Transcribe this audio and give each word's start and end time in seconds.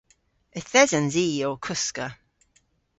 Yth 0.59 0.77
esens 0.81 1.15
i 1.25 1.27
ow 1.47 1.55
koska. 1.65 2.07